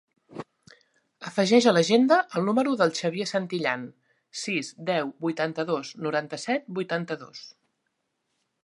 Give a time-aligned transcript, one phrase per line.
[1.31, 3.85] Afegeix a l'agenda el número del Xavier Santillan:
[4.45, 7.47] sis, deu, vuitanta-dos, noranta-set, vuitanta-dos.